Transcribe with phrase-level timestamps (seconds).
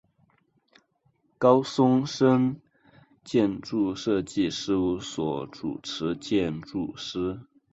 [1.37, 2.59] 高松伸
[3.23, 7.41] 建筑设计事务所主持建筑师。